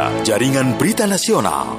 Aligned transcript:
3, 0.00 0.24
Jaringan 0.24 0.80
Berita 0.80 1.04
Nasional. 1.04 1.76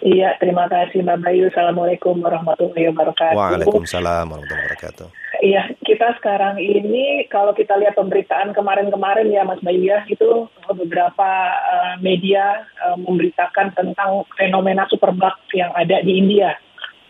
Iya, 0.04 0.36
terima 0.44 0.68
kasih 0.68 1.00
Mbak 1.00 1.18
Bayu. 1.24 1.48
Assalamualaikum 1.48 2.20
warahmatullahi 2.20 2.92
wabarakatuh. 2.92 3.40
Waalaikumsalam 3.40 4.28
warahmatullahi 4.28 4.64
wabarakatuh. 4.68 5.08
Iya, 5.40 5.72
kita 5.88 6.20
sekarang 6.20 6.60
ini 6.60 7.24
kalau 7.32 7.56
kita 7.56 7.80
lihat 7.80 7.96
pemberitaan 7.96 8.52
kemarin-kemarin 8.52 9.32
ya 9.32 9.48
Mas 9.48 9.64
Bayu 9.64 9.88
ya, 9.88 10.04
itu 10.12 10.52
beberapa 10.68 11.32
eh, 11.56 11.94
media 12.04 12.68
eh, 12.76 12.98
memberitakan 13.00 13.72
tentang 13.72 14.28
fenomena 14.36 14.84
superbug 14.92 15.40
yang 15.56 15.72
ada 15.80 16.04
di 16.04 16.20
India. 16.20 16.60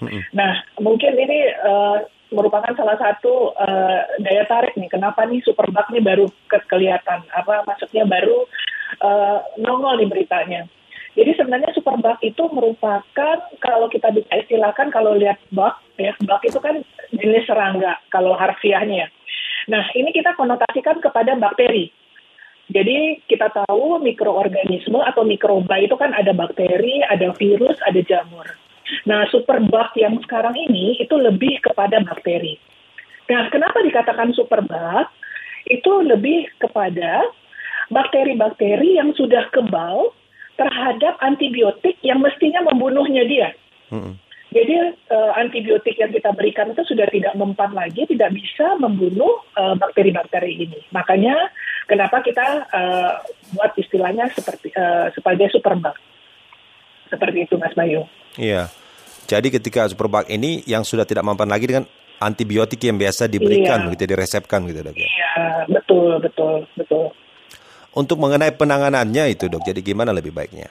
Mm-mm. 0.05 0.30
Nah, 0.38 0.61
mungkin 0.77 1.17
ini 1.17 1.50
eh, 1.50 1.97
merupakan 2.30 2.69
salah 2.77 3.02
satu 3.02 3.57
eh, 3.57 4.00
daya 4.22 4.45
tarik 4.45 4.77
nih. 4.77 4.94
Kenapa 4.94 5.25
nih 5.25 5.41
superbug 5.41 5.89
ini 5.89 6.02
baru 6.05 6.30
ke- 6.45 6.69
kelihatan? 6.69 7.25
Apa 7.33 7.66
maksudnya 7.66 8.05
baru 8.05 8.45
eh, 9.09 9.38
nongol 9.57 10.05
nih 10.05 10.09
beritanya? 10.09 10.69
Jadi 11.17 11.33
sebenarnya 11.33 11.73
superbug 11.73 12.22
itu 12.22 12.45
merupakan 12.53 13.38
kalau 13.57 13.89
kita 13.89 14.13
bisa 14.13 14.30
istilahkan 14.38 14.94
kalau 14.94 15.17
lihat 15.17 15.41
bug 15.50 15.73
ya 15.97 16.13
bug 16.22 16.41
itu 16.45 16.61
kan 16.61 16.85
jenis 17.20 17.45
serangga 17.45 18.00
kalau 18.09 18.34
harfiahnya. 18.34 19.12
Nah 19.70 19.84
ini 19.94 20.09
kita 20.16 20.34
konotasikan 20.34 21.03
kepada 21.03 21.38
bakteri. 21.38 21.94
Jadi 22.70 23.25
kita 23.25 23.50
tahu 23.50 23.98
mikroorganisme 24.02 25.02
atau 25.02 25.25
mikroba 25.25 25.81
itu 25.81 25.97
kan 25.97 26.14
ada 26.14 26.34
bakteri, 26.38 27.02
ada 27.06 27.34
virus, 27.38 27.78
ada 27.86 27.97
jamur. 28.06 28.45
Nah 29.06 29.25
superbug 29.30 29.94
yang 29.97 30.17
sekarang 30.25 30.53
ini 30.53 31.02
itu 31.02 31.14
lebih 31.17 31.62
kepada 31.66 32.02
bakteri. 32.02 32.58
Nah 33.30 33.50
kenapa 33.50 33.81
dikatakan 33.81 34.34
superbug? 34.34 35.09
Itu 35.70 36.02
lebih 36.02 36.50
kepada 36.58 37.30
bakteri-bakteri 37.94 38.97
yang 39.02 39.13
sudah 39.18 39.50
kebal 39.53 40.13
terhadap 40.58 41.18
antibiotik 41.22 41.97
yang 42.06 42.22
mestinya 42.22 42.62
membunuhnya 42.69 43.25
dia. 43.25 43.50
Mm-mm. 43.90 44.18
Jadi 44.49 44.75
eh, 44.89 45.31
antibiotik 45.37 45.93
yang 45.93 46.09
kita 46.09 46.33
berikan 46.33 46.73
itu 46.73 46.81
sudah 46.81 47.05
tidak 47.13 47.37
mempan 47.37 47.69
lagi, 47.69 48.09
tidak 48.09 48.33
bisa 48.33 48.73
membunuh 48.81 49.45
eh, 49.53 49.77
bakteri-bakteri 49.77 50.65
ini. 50.65 50.79
Makanya 50.89 51.53
kenapa 51.85 52.25
kita 52.25 52.65
eh, 52.65 53.13
buat 53.53 53.71
istilahnya 53.77 54.25
seperti 54.33 54.73
eh, 54.73 55.13
sebagai 55.13 55.53
superbug. 55.53 55.93
Seperti 57.13 57.45
itu 57.45 57.61
Mas 57.61 57.77
Bayu. 57.77 58.09
Iya. 58.37 58.73
Jadi 59.29 59.53
ketika 59.53 59.85
superbug 59.85 60.25
ini 60.25 60.66
yang 60.66 60.81
sudah 60.81 61.05
tidak 61.05 61.21
mempan 61.21 61.45
lagi 61.45 61.69
dengan 61.69 61.85
antibiotik 62.17 62.81
yang 62.81 62.97
biasa 62.97 63.29
diberikan, 63.29 63.79
Iya. 63.79 63.85
begitu 63.85 64.03
diresepkan 64.09 64.66
gitu, 64.66 64.81
Dok 64.81 64.97
ya. 64.97 65.05
Iya, 65.05 65.33
betul, 65.69 66.17
betul, 66.19 66.66
betul. 66.73 67.05
Untuk 67.93 68.17
mengenai 68.17 68.53
penanganannya 68.53 69.29
itu, 69.29 69.45
Dok. 69.45 69.61
Jadi 69.66 69.85
gimana 69.85 70.09
lebih 70.09 70.33
baiknya? 70.33 70.69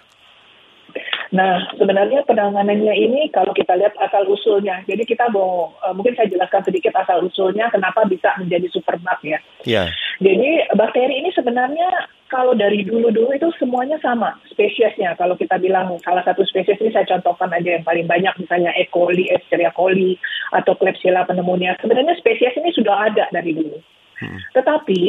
Nah, 1.29 1.61
sebenarnya 1.77 2.25
penanganannya 2.25 2.95
ini 2.97 3.29
kalau 3.29 3.53
kita 3.53 3.77
lihat 3.77 3.93
asal 4.01 4.25
usulnya. 4.29 4.81
Jadi 4.89 5.05
kita 5.05 5.29
mau 5.29 5.77
eh, 5.85 5.93
mungkin 5.93 6.17
saya 6.17 6.29
jelaskan 6.33 6.65
sedikit 6.65 6.97
asal 6.97 7.21
usulnya 7.21 7.69
kenapa 7.69 8.09
bisa 8.09 8.33
menjadi 8.41 8.65
superbug 8.73 9.21
ya. 9.21 9.39
Iya. 9.69 9.93
Jadi 10.19 10.73
bakteri 10.73 11.21
ini 11.21 11.31
sebenarnya 11.37 12.09
kalau 12.29 12.53
dari 12.53 12.85
dulu-dulu 12.85 13.33
itu 13.37 13.49
semuanya 13.61 14.01
sama 14.01 14.37
spesiesnya. 14.49 15.17
Kalau 15.21 15.37
kita 15.37 15.61
bilang 15.61 15.97
salah 16.05 16.25
satu 16.25 16.45
spesies 16.49 16.81
ini 16.81 16.93
saya 16.93 17.09
contohkan 17.09 17.53
aja 17.53 17.77
yang 17.77 17.85
paling 17.85 18.09
banyak 18.09 18.33
misalnya 18.41 18.73
E. 18.77 18.89
coli, 18.89 19.29
Escherichia 19.29 19.73
coli, 19.73 20.17
atau 20.53 20.77
Klebsiella 20.77 21.29
pneumonia. 21.29 21.77
Sebenarnya 21.81 22.17
spesies 22.21 22.57
ini 22.57 22.73
sudah 22.73 23.13
ada 23.13 23.29
dari 23.33 23.53
dulu. 23.53 23.79
Tetapi 24.57 25.03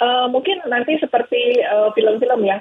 eh, 0.00 0.26
mungkin 0.28 0.60
nanti 0.68 0.96
seperti 1.00 1.60
eh, 1.60 1.88
film-film 1.96 2.44
ya, 2.44 2.60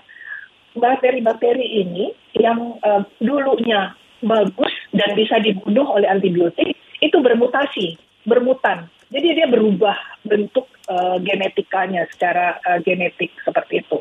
bakteri-bakteri 0.78 1.86
ini 1.86 2.14
yang 2.38 2.78
eh, 2.82 3.04
dulunya 3.22 3.94
bagus 4.22 4.74
dan 4.94 5.14
bisa 5.14 5.38
dibunuh 5.42 5.86
oleh 5.94 6.10
antibiotik 6.10 6.74
itu 7.02 7.18
bermutasi, 7.22 7.98
bermutan. 8.26 8.90
Jadi 9.08 9.40
dia 9.40 9.48
berubah 9.48 9.96
bentuk 10.26 10.68
eh, 10.90 11.18
genetikanya 11.22 12.10
secara 12.12 12.58
eh, 12.62 12.80
genetik 12.84 13.32
seperti 13.46 13.86
itu. 13.86 14.00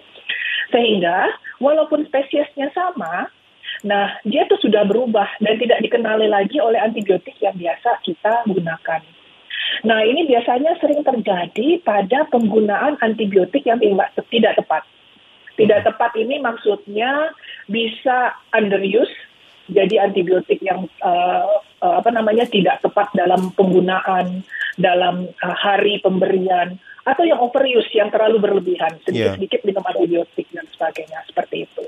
Sehingga 0.72 1.30
walaupun 1.62 2.08
spesiesnya 2.10 2.74
sama, 2.74 3.30
nah 3.86 4.18
dia 4.26 4.48
tuh 4.50 4.58
sudah 4.58 4.82
berubah 4.82 5.28
dan 5.38 5.54
tidak 5.62 5.78
dikenali 5.84 6.26
lagi 6.26 6.58
oleh 6.58 6.80
antibiotik 6.82 7.38
yang 7.38 7.54
biasa 7.54 8.02
kita 8.02 8.42
gunakan. 8.50 9.00
Nah 9.86 10.00
ini 10.02 10.26
biasanya 10.26 10.78
sering 10.82 11.02
terjadi 11.06 11.82
pada 11.82 12.26
penggunaan 12.30 12.98
antibiotik 13.02 13.66
yang 13.66 13.78
tidak 13.78 14.58
tepat. 14.58 14.82
Tidak 15.56 15.80
tepat 15.88 16.12
ini 16.20 16.36
maksudnya 16.38 17.32
bisa 17.64 18.36
underuse, 18.52 19.12
jadi 19.72 20.04
antibiotik 20.04 20.60
yang 20.60 20.84
eh, 20.84 21.56
eh, 21.80 21.94
apa 21.96 22.12
namanya 22.12 22.44
tidak 22.46 22.84
tepat 22.84 23.10
dalam 23.16 23.50
penggunaan, 23.56 24.44
dalam 24.76 25.32
eh, 25.32 25.56
hari 25.56 25.98
pemberian, 26.04 26.76
atau 27.08 27.24
yang 27.24 27.40
overuse 27.40 27.88
yang 27.96 28.12
terlalu 28.12 28.42
berlebihan, 28.42 29.00
sedikit-sedikit 29.06 29.64
minum 29.64 29.86
antibiotik 29.86 30.46
dan 30.52 30.66
sebagainya 30.74 31.24
seperti 31.24 31.64
itu. 31.64 31.84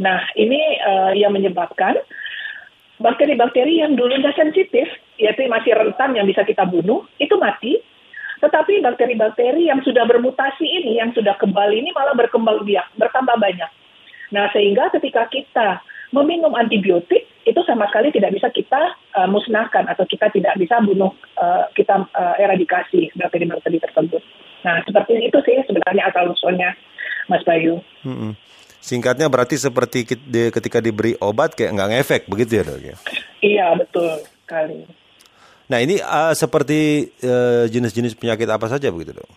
Nah 0.00 0.24
ini 0.34 0.60
eh, 0.80 1.12
yang 1.20 1.36
menyebabkan 1.36 2.00
bakteri-bakteri 3.02 3.82
yang 3.82 3.98
dulunya 3.98 4.30
sensitif, 4.32 4.86
yaitu 5.18 5.44
masih 5.50 5.74
rentan 5.74 6.14
yang 6.14 6.24
bisa 6.24 6.46
kita 6.46 6.64
bunuh, 6.64 7.04
itu 7.18 7.34
mati. 7.36 7.82
Tetapi 8.42 8.82
bakteri-bakteri 8.82 9.70
yang 9.70 9.78
sudah 9.86 10.02
bermutasi 10.02 10.66
ini, 10.66 10.98
yang 10.98 11.14
sudah 11.14 11.38
kebal 11.38 11.70
ini 11.70 11.94
malah 11.94 12.18
berkembang 12.18 12.66
biak, 12.66 12.90
bertambah 12.98 13.38
banyak. 13.38 13.70
Nah, 14.34 14.50
sehingga 14.50 14.90
ketika 14.90 15.30
kita 15.30 15.78
meminum 16.10 16.50
antibiotik, 16.58 17.30
itu 17.46 17.60
sama 17.66 17.86
sekali 17.90 18.10
tidak 18.10 18.34
bisa 18.34 18.50
kita 18.50 18.98
uh, 19.14 19.28
musnahkan 19.30 19.86
atau 19.86 20.02
kita 20.06 20.30
tidak 20.34 20.58
bisa 20.58 20.78
bunuh, 20.82 21.14
uh, 21.38 21.70
kita 21.74 22.02
uh, 22.10 22.34
eradikasi 22.38 23.14
bakteri-bakteri 23.14 23.78
tersebut. 23.78 24.22
Nah, 24.66 24.82
seperti 24.82 25.22
itu 25.22 25.38
sih 25.42 25.56
sebenarnya 25.62 26.10
asal 26.10 26.30
usulnya, 26.30 26.74
Mas 27.30 27.42
Bayu. 27.46 27.78
Mm-mm. 28.02 28.34
Singkatnya 28.82 29.30
berarti 29.30 29.54
seperti 29.54 30.02
ketika 30.50 30.82
diberi 30.82 31.14
obat 31.22 31.54
kayak 31.54 31.78
nggak 31.78 31.90
ngefek 31.94 32.22
begitu 32.26 32.58
ya 32.58 32.62
dok 32.66 32.80
ya? 32.82 32.96
Iya, 33.38 33.66
betul 33.78 34.10
sekali. 34.42 35.01
Nah 35.72 35.80
ini 35.80 35.96
eh, 35.96 36.34
seperti 36.36 37.08
eh, 37.24 37.64
jenis-jenis 37.72 38.20
penyakit 38.20 38.44
apa 38.52 38.68
saja 38.68 38.92
begitu 38.92 39.16
dok? 39.16 39.30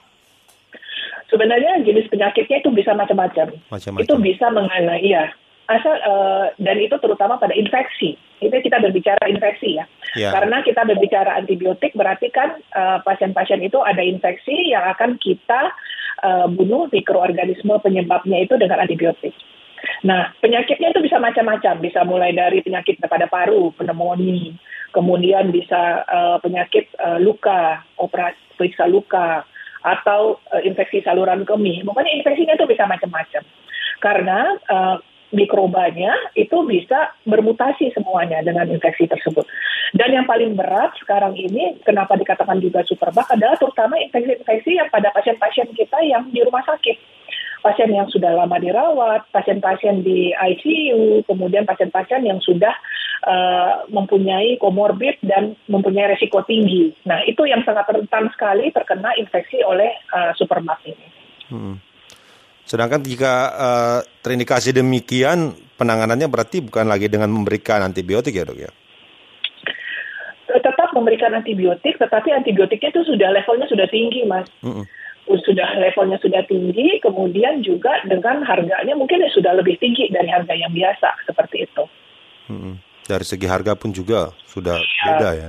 Sebenarnya 1.32 1.80
jenis 1.88 2.12
penyakitnya 2.12 2.60
itu 2.60 2.70
bisa 2.76 2.92
macam-macam. 2.92 3.56
Macam-macam. 3.72 4.04
Itu 4.04 4.16
bisa 4.20 4.52
mengenai 4.52 5.08
ya. 5.08 5.32
Asal 5.72 5.96
eh, 5.96 6.46
dan 6.60 6.76
itu 6.84 7.00
terutama 7.00 7.40
pada 7.40 7.56
infeksi. 7.56 8.20
Itu 8.44 8.52
kita 8.52 8.84
berbicara 8.84 9.32
infeksi 9.32 9.80
ya. 9.80 9.88
Ya. 10.20 10.36
Karena 10.36 10.60
kita 10.60 10.84
berbicara 10.84 11.40
antibiotik 11.40 11.96
berarti 11.96 12.28
kan 12.36 12.60
eh, 12.60 13.00
pasien-pasien 13.08 13.64
itu 13.64 13.80
ada 13.80 14.04
infeksi 14.04 14.76
yang 14.76 14.84
akan 14.92 15.16
kita 15.16 15.72
eh, 16.20 16.48
bunuh 16.52 16.92
mikroorganisme 16.92 17.80
penyebabnya 17.80 18.44
itu 18.44 18.60
dengan 18.60 18.84
antibiotik. 18.84 19.32
Nah, 20.04 20.34
penyakitnya 20.42 20.92
itu 20.92 21.02
bisa 21.02 21.22
macam-macam, 21.22 21.78
bisa 21.82 22.02
mulai 22.04 22.34
dari 22.34 22.62
penyakit 22.62 22.98
pada 23.06 23.30
paru, 23.30 23.70
pneumonia, 23.78 24.54
kemudian 24.94 25.50
bisa 25.50 26.06
eh, 26.06 26.38
penyakit 26.42 26.92
eh, 26.98 27.20
luka, 27.22 27.86
operasi 27.98 28.38
periksa 28.58 28.86
luka, 28.86 29.46
atau 29.86 30.42
eh, 30.58 30.66
infeksi 30.66 31.06
saluran 31.06 31.46
kemih. 31.46 31.86
Pokoknya 31.86 32.12
infeksinya 32.18 32.58
itu 32.58 32.66
bisa 32.66 32.90
macam-macam. 32.90 33.44
karena 33.96 34.60
uh, 34.70 35.00
mikrobanya 35.34 36.14
itu 36.38 36.64
bisa 36.68 37.16
bermutasi 37.26 37.90
semuanya 37.96 38.44
dengan 38.46 38.70
infeksi 38.70 39.10
tersebut. 39.10 39.48
Dan 39.96 40.12
yang 40.12 40.26
paling 40.28 40.56
berat 40.60 40.96
sekarang 41.00 41.34
ini, 41.40 41.80
kenapa 41.84 42.20
dikatakan 42.20 42.60
juga 42.60 42.84
superbug 42.84 43.26
adalah 43.32 43.56
terutama 43.56 43.96
infeksi-infeksi 44.00 44.78
yang 44.80 44.92
pada 44.92 45.10
pasien-pasien 45.16 45.72
kita 45.76 45.98
yang 46.04 46.28
di 46.30 46.44
rumah 46.44 46.64
sakit. 46.68 46.98
Pasien 47.64 47.90
yang 47.90 48.06
sudah 48.12 48.36
lama 48.36 48.62
dirawat, 48.62 49.26
pasien-pasien 49.34 50.06
di 50.06 50.36
ICU, 50.36 51.26
kemudian 51.26 51.66
pasien-pasien 51.66 52.22
yang 52.22 52.38
sudah 52.44 52.76
uh, 53.26 53.90
mempunyai 53.90 54.56
komorbid 54.62 55.20
dan 55.26 55.58
mempunyai 55.68 56.14
resiko 56.14 56.46
tinggi. 56.46 56.94
Nah, 57.10 57.26
itu 57.26 57.44
yang 57.50 57.66
sangat 57.66 57.90
rentan 57.90 58.30
sekali 58.32 58.70
terkena 58.70 59.18
infeksi 59.18 59.66
oleh 59.66 59.92
uh, 60.14 60.32
superbug 60.38 60.80
ini. 60.86 61.08
Hmm. 61.50 61.76
Sedangkan 62.66 63.02
jika 63.06 63.34
uh, 63.54 64.00
terindikasi 64.26 64.74
demikian, 64.74 65.54
penanganannya 65.78 66.26
berarti 66.26 66.66
bukan 66.66 66.90
lagi 66.90 67.06
dengan 67.06 67.30
memberikan 67.30 67.86
antibiotik 67.86 68.34
ya 68.34 68.46
dok 68.46 68.58
ya? 68.58 68.72
Tetap 70.50 70.90
memberikan 70.96 71.36
antibiotik, 71.36 72.00
tetapi 72.02 72.32
antibiotiknya 72.34 72.90
itu 72.90 73.04
sudah 73.06 73.30
levelnya 73.30 73.70
sudah 73.70 73.86
tinggi 73.92 74.26
mas. 74.26 74.50
Mm 74.66 74.82
-mm. 74.82 74.86
Sudah 75.26 75.68
levelnya 75.78 76.22
sudah 76.22 76.42
tinggi, 76.46 77.02
kemudian 77.02 77.62
juga 77.66 78.02
dengan 78.06 78.46
harganya 78.46 78.94
mungkin 78.94 79.26
sudah 79.30 79.58
lebih 79.58 79.78
tinggi 79.82 80.10
dari 80.14 80.30
harga 80.30 80.54
yang 80.54 80.74
biasa 80.74 81.28
seperti 81.28 81.70
itu. 81.70 81.84
Mm 82.50 82.58
-mm. 82.58 82.74
Dari 83.06 83.26
segi 83.26 83.46
harga 83.46 83.78
pun 83.78 83.94
juga 83.94 84.34
sudah 84.50 84.82
iya. 84.82 85.06
beda 85.06 85.30
ya. 85.38 85.48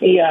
Iya. 0.00 0.30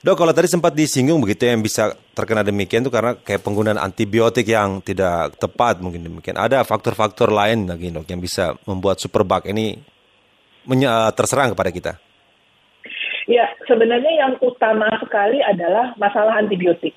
Dok, 0.00 0.16
kalau 0.16 0.32
tadi 0.32 0.48
sempat 0.48 0.72
disinggung 0.72 1.20
begitu 1.20 1.44
yang 1.44 1.60
bisa 1.60 1.92
terkena 2.16 2.40
demikian 2.40 2.80
itu 2.80 2.88
karena 2.88 3.20
kayak 3.20 3.44
penggunaan 3.44 3.76
antibiotik 3.76 4.48
yang 4.48 4.80
tidak 4.80 5.36
tepat 5.36 5.76
mungkin 5.84 6.00
demikian. 6.00 6.40
Ada 6.40 6.64
faktor-faktor 6.64 7.28
lain 7.28 7.68
lagi 7.68 7.92
dok 7.92 8.08
yang 8.08 8.16
bisa 8.16 8.56
membuat 8.64 8.96
superbug 8.96 9.44
ini 9.52 9.76
eh, 10.72 11.10
terserang 11.12 11.52
kepada 11.52 11.68
kita. 11.68 11.92
Ya, 13.28 13.44
sebenarnya 13.68 14.12
yang 14.24 14.32
utama 14.40 14.88
sekali 15.04 15.44
adalah 15.44 15.92
masalah 16.00 16.40
antibiotik. 16.40 16.96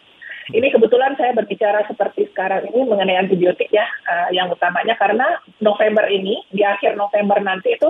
Ini 0.51 0.67
kebetulan 0.75 1.15
saya 1.15 1.31
berbicara 1.31 1.87
seperti 1.87 2.27
sekarang 2.35 2.67
ini 2.67 2.83
mengenai 2.83 3.15
antibiotik 3.15 3.71
ya, 3.71 3.87
uh, 4.11 4.27
yang 4.35 4.51
utamanya 4.51 4.99
karena 4.99 5.39
November 5.63 6.03
ini, 6.11 6.43
di 6.51 6.67
akhir 6.67 6.99
November 6.99 7.39
nanti 7.39 7.79
itu 7.79 7.87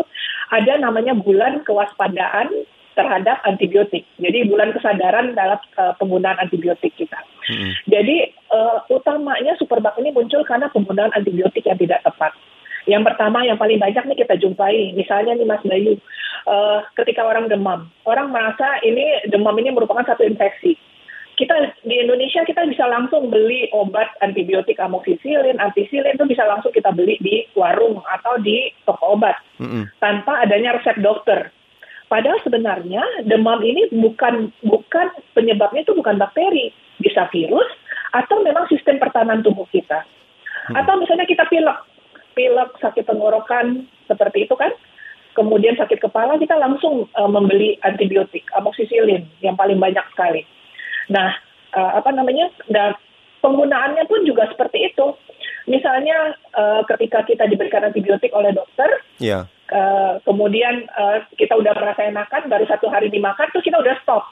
ada 0.53 0.77
namanya 0.77 1.17
bulan 1.17 1.65
kewaspadaan 1.65 2.53
terhadap 2.93 3.41
antibiotik. 3.49 4.05
Jadi 4.21 4.45
bulan 4.45 4.69
kesadaran 4.69 5.33
dalam 5.33 5.57
uh, 5.81 5.97
penggunaan 5.97 6.37
antibiotik 6.37 6.93
kita. 6.93 7.17
Hmm. 7.49 7.73
Jadi 7.89 8.29
uh, 8.53 8.85
utamanya 8.93 9.57
superbug 9.57 9.97
ini 9.97 10.13
muncul 10.13 10.45
karena 10.45 10.69
penggunaan 10.69 11.09
antibiotik 11.17 11.65
yang 11.65 11.81
tidak 11.81 12.05
tepat. 12.05 12.37
Yang 12.85 13.03
pertama 13.09 13.41
yang 13.47 13.57
paling 13.57 13.79
banyak 13.79 14.03
nih 14.05 14.17
kita 14.27 14.35
jumpai, 14.37 14.93
misalnya 14.93 15.33
nih 15.33 15.47
Mas 15.47 15.63
Bayu, 15.63 15.97
uh, 16.45 16.83
ketika 16.99 17.23
orang 17.25 17.47
demam, 17.47 17.89
orang 18.03 18.29
merasa 18.29 18.77
ini 18.83 19.23
demam 19.31 19.55
ini 19.57 19.71
merupakan 19.71 20.03
satu 20.03 20.21
infeksi. 20.21 20.77
Di 21.93 22.01
Indonesia 22.01 22.41
kita 22.41 22.65
bisa 22.65 22.89
langsung 22.89 23.29
beli 23.29 23.69
obat 23.69 24.17
antibiotik 24.25 24.81
amoxicillin, 24.81 25.61
antisilin 25.61 26.17
itu 26.17 26.25
bisa 26.25 26.41
langsung 26.41 26.73
kita 26.73 26.89
beli 26.89 27.21
di 27.21 27.45
warung 27.53 28.01
atau 28.01 28.41
di 28.41 28.73
toko 28.81 29.13
obat 29.13 29.37
mm 29.61 29.67
-hmm. 29.69 29.83
tanpa 30.01 30.41
adanya 30.41 30.73
resep 30.73 30.97
dokter. 31.05 31.53
Padahal 32.09 32.41
sebenarnya 32.41 33.05
demam 33.29 33.61
ini 33.61 33.93
bukan 33.93 34.49
bukan 34.65 35.13
penyebabnya 35.37 35.85
itu 35.85 35.93
bukan 35.93 36.17
bakteri, 36.17 36.73
bisa 36.97 37.29
virus 37.29 37.69
atau 38.09 38.41
memang 38.41 38.65
sistem 38.73 38.97
pertahanan 38.97 39.45
tubuh 39.45 39.69
kita. 39.69 40.01
Hmm. 40.73 40.81
Atau 40.81 40.97
misalnya 40.97 41.29
kita 41.29 41.45
pilek, 41.45 41.77
pilek 42.33 42.73
sakit 42.81 43.05
tenggorokan 43.05 43.85
seperti 44.09 44.49
itu 44.49 44.57
kan, 44.57 44.73
kemudian 45.37 45.77
sakit 45.77 46.01
kepala 46.01 46.41
kita 46.41 46.57
langsung 46.57 47.05
uh, 47.13 47.29
membeli 47.29 47.77
antibiotik, 47.85 48.49
amoxicillin 48.57 49.29
yang 49.45 49.53
paling 49.53 49.77
banyak 49.77 50.05
sekali. 50.09 50.41
Nah, 51.13 51.52
uh, 51.75 51.91
apa 51.99 52.09
namanya? 52.13 52.49
Dan 52.69 52.95
penggunaannya 53.43 54.07
pun 54.07 54.23
juga 54.23 54.47
seperti 54.49 54.93
itu. 54.93 55.13
Misalnya 55.63 56.35
uh, 56.55 56.83
ketika 56.87 57.23
kita 57.23 57.47
diberikan 57.47 57.87
antibiotik 57.87 58.31
oleh 58.35 58.51
dokter, 58.51 58.89
yeah. 59.19 59.47
Uh, 59.71 60.19
kemudian 60.27 60.85
uh, 60.93 61.23
kita 61.39 61.55
udah 61.55 61.71
merasa 61.73 62.05
enakan, 62.05 62.51
baru 62.51 62.67
satu 62.67 62.91
hari 62.91 63.09
dimakan, 63.09 63.47
terus 63.49 63.65
kita 63.65 63.79
udah 63.79 63.95
stop. 64.03 64.23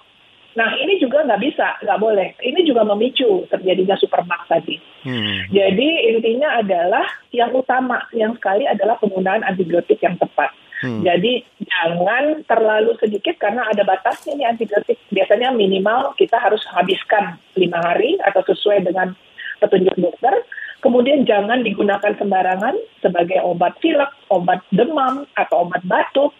Nah 0.59 0.75
ini 0.75 0.99
juga 0.99 1.23
nggak 1.23 1.41
bisa, 1.41 1.79
nggak 1.79 1.99
boleh. 2.03 2.35
Ini 2.43 2.59
juga 2.67 2.83
memicu 2.83 3.47
terjadinya 3.47 3.95
supermak 3.95 4.43
tadi. 4.51 4.75
Hmm. 5.07 5.47
Jadi 5.49 6.11
intinya 6.11 6.59
adalah 6.59 7.07
yang 7.31 7.55
utama, 7.55 8.03
yang 8.11 8.35
sekali 8.35 8.67
adalah 8.67 8.99
penggunaan 8.99 9.47
antibiotik 9.47 10.03
yang 10.03 10.19
tepat. 10.19 10.51
Hmm. 10.81 11.06
Jadi 11.06 11.45
jangan 11.62 12.42
terlalu 12.50 12.98
sedikit 12.98 13.38
karena 13.38 13.69
ada 13.69 13.86
batasnya 13.86 14.33
nih 14.33 14.50
antibiotik. 14.50 14.98
Biasanya 15.13 15.54
minimal 15.54 16.18
kita 16.18 16.42
harus 16.42 16.66
habiskan 16.74 17.38
lima 17.54 17.78
hari 17.80 18.18
atau 18.25 18.42
sesuai 18.42 18.81
dengan 18.81 19.13
petunjuk 19.62 19.94
dokter. 20.01 20.42
Kemudian 20.81 21.30
jangan 21.30 21.62
digunakan 21.62 22.10
sembarangan 22.18 22.74
sebagai 23.06 23.38
obat 23.45 23.78
pilek, 23.78 24.10
obat 24.33 24.66
demam, 24.74 25.30
atau 25.38 25.69
obat 25.69 25.86
batuk. 25.86 26.33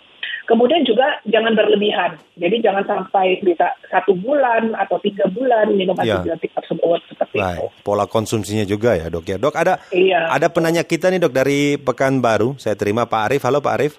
Kemudian 0.50 0.82
juga 0.82 1.22
jangan 1.30 1.54
berlebihan. 1.54 2.18
Jadi 2.34 2.66
jangan 2.66 2.82
sampai 2.90 3.38
bisa 3.46 3.78
satu 3.94 4.18
bulan 4.18 4.74
atau 4.74 4.98
tiga 5.00 5.30
bulan 5.30 5.70
minum 5.78 5.94
ya. 6.02 6.18
antibiotik 6.18 6.50
tersebut 6.58 7.00
seperti 7.08 7.38
Baik. 7.38 7.62
itu. 7.62 7.66
Pola 7.86 8.10
konsumsinya 8.10 8.66
juga 8.66 8.98
ya 8.98 9.08
dok 9.14 9.30
ya. 9.30 9.38
Dok 9.38 9.54
ada 9.54 9.78
iya. 9.94 10.28
ada 10.34 10.50
penanya 10.50 10.82
kita 10.82 11.14
nih 11.14 11.22
dok 11.22 11.32
dari 11.38 11.78
Pekanbaru. 11.78 12.58
Saya 12.58 12.74
terima 12.74 13.06
Pak 13.06 13.22
Arif. 13.30 13.46
Halo 13.46 13.62
Pak 13.62 13.74
Arif. 13.78 13.94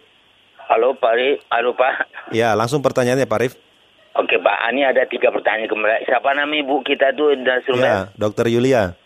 Halo 0.72 0.96
Pak 0.96 1.12
Arif. 1.12 1.44
Halo 1.52 1.76
Pak. 1.76 2.08
Ya 2.32 2.56
langsung 2.56 2.80
pertanyaannya 2.80 3.28
Pak 3.28 3.36
Arif. 3.36 3.52
Oke 4.16 4.40
Pak, 4.40 4.72
ini 4.72 4.88
ada 4.88 5.04
tiga 5.04 5.28
pertanyaan 5.28 5.68
kembali. 5.68 6.08
Siapa 6.08 6.32
nama 6.32 6.48
ibu 6.48 6.80
kita 6.80 7.12
tuh? 7.12 7.36
Ya, 7.76 8.08
Dokter 8.16 8.48
Yulia. 8.48 8.96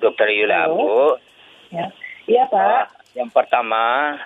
Dokter 0.00 0.32
Yula 0.32 0.72
Bu. 0.72 1.20
Ya. 1.68 1.92
Iya 2.24 2.48
Pak. 2.48 2.64
Uh, 2.64 2.84
yang 3.12 3.28
pertama, 3.28 4.16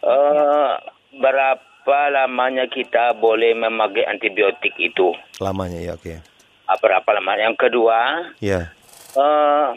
uh, 0.00 0.80
berapa 1.20 1.98
lamanya 2.08 2.64
kita 2.72 3.12
boleh 3.20 3.52
memakai 3.52 4.08
antibiotik 4.08 4.72
itu? 4.80 5.12
Lamanya 5.44 5.76
ya 5.76 5.92
oke. 5.92 6.08
Okay. 6.08 6.24
Uh, 6.64 6.78
berapa 6.80 7.08
lama? 7.20 7.36
Yang 7.36 7.68
kedua, 7.68 8.32
ya. 8.40 8.72
Uh, 9.12 9.76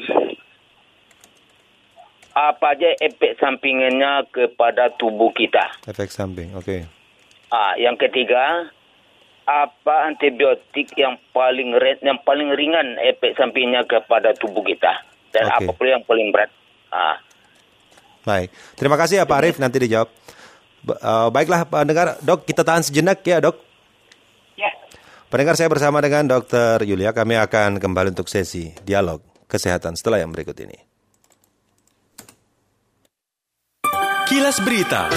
apa 2.33 2.73
aja 2.73 2.89
efek 2.97 3.37
sampingnya 3.37 4.25
kepada 4.33 4.89
tubuh 4.97 5.29
kita? 5.33 5.73
Efek 5.85 6.09
samping, 6.09 6.53
oke. 6.57 6.65
Okay. 6.65 6.81
Ah, 7.53 7.77
yang 7.77 7.93
ketiga, 7.97 8.69
apa 9.45 9.95
antibiotik 10.09 10.89
yang 10.97 11.21
paling 11.31 11.77
yang 12.01 12.17
paling 12.25 12.49
ringan 12.57 12.97
efek 13.01 13.37
sampingnya 13.37 13.85
kepada 13.85 14.33
tubuh 14.33 14.65
kita? 14.65 15.13
dan 15.33 15.49
okay. 15.49 15.65
apa 15.65 15.71
pun 15.73 15.85
yang 15.89 16.03
paling 16.05 16.29
berat. 16.29 16.53
Ah. 16.93 17.17
Baik, 18.23 18.53
terima 18.77 18.95
kasih 18.95 19.19
ya 19.19 19.25
Pak 19.27 19.37
Arif 19.41 19.57
nanti 19.59 19.81
dijawab. 19.81 20.07
Uh, 20.83 21.31
baiklah 21.31 21.63
pendengar, 21.67 22.19
dok 22.21 22.45
kita 22.45 22.61
tahan 22.61 22.85
sejenak 22.85 23.19
ya 23.25 23.41
dok. 23.43 23.59
Ya. 24.55 24.71
Pendengar 25.27 25.57
saya 25.57 25.67
bersama 25.67 25.99
dengan 25.99 26.29
Dokter 26.29 26.85
Yulia, 26.85 27.11
kami 27.11 27.35
akan 27.35 27.81
kembali 27.81 28.15
untuk 28.15 28.29
sesi 28.29 28.71
dialog 28.85 29.19
kesehatan 29.49 29.97
setelah 29.97 30.21
yang 30.21 30.31
berikut 30.31 30.55
ini. 30.61 30.92
Kilas 34.33 34.57
Berita. 34.65 35.13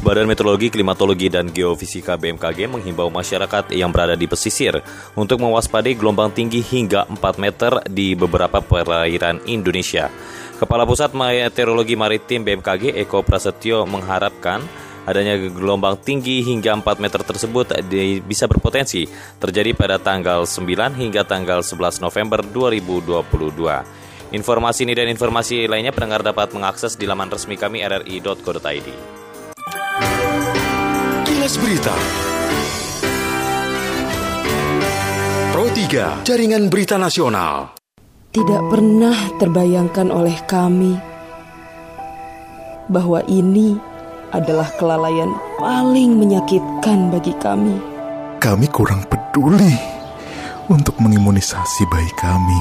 Badan 0.00 0.24
Meteorologi, 0.24 0.72
Klimatologi, 0.72 1.28
dan 1.28 1.52
Geofisika 1.52 2.16
BMKG 2.16 2.72
menghimbau 2.72 3.12
masyarakat 3.12 3.68
yang 3.76 3.92
berada 3.92 4.16
di 4.16 4.24
pesisir 4.24 4.80
untuk 5.12 5.44
mewaspadai 5.44 5.92
gelombang 5.92 6.32
tinggi 6.32 6.64
hingga 6.64 7.04
4 7.04 7.20
meter 7.36 7.84
di 7.84 8.16
beberapa 8.16 8.64
perairan 8.64 9.44
Indonesia. 9.44 10.08
Kepala 10.56 10.88
Pusat 10.88 11.12
Meteorologi 11.12 11.92
Maritim 11.92 12.48
BMKG 12.48 12.96
Eko 12.96 13.20
Prasetyo 13.20 13.84
mengharapkan 13.84 14.64
adanya 15.02 15.34
gelombang 15.38 15.98
tinggi 15.98 16.42
hingga 16.46 16.78
4 16.78 17.02
meter 17.02 17.20
tersebut 17.22 17.74
bisa 18.22 18.46
berpotensi 18.46 19.06
terjadi 19.42 19.74
pada 19.74 19.96
tanggal 19.98 20.46
9 20.46 20.62
hingga 20.98 21.22
tanggal 21.26 21.62
11 21.64 22.02
November 22.02 22.40
2022. 22.46 24.32
Informasi 24.32 24.88
ini 24.88 24.96
dan 24.96 25.12
informasi 25.12 25.68
lainnya 25.68 25.92
pendengar 25.92 26.24
dapat 26.24 26.56
mengakses 26.56 26.96
di 26.96 27.04
laman 27.04 27.28
resmi 27.28 27.60
kami 27.60 27.84
rri.co.id. 27.84 28.88
Kilas 31.28 31.54
Berita 31.60 31.96
Pro 35.52 35.68
3 35.68 36.24
Jaringan 36.24 36.72
Berita 36.72 36.96
Nasional 36.96 37.76
Tidak 38.32 38.62
pernah 38.72 39.36
terbayangkan 39.36 40.08
oleh 40.08 40.38
kami 40.48 40.96
bahwa 42.88 43.20
ini 43.28 43.91
adalah 44.32 44.68
kelalaian 44.80 45.28
paling 45.60 46.16
menyakitkan 46.16 47.12
bagi 47.12 47.36
kami. 47.38 47.76
Kami 48.42 48.66
kurang 48.72 49.04
peduli 49.06 49.76
untuk 50.66 50.98
mengimunisasi 50.98 51.86
bayi 51.92 52.10
kami. 52.18 52.60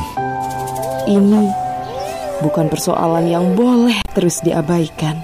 Ini 1.09 1.43
bukan 2.45 2.69
persoalan 2.69 3.25
yang 3.25 3.57
boleh 3.57 4.03
terus 4.13 4.43
diabaikan. 4.45 5.17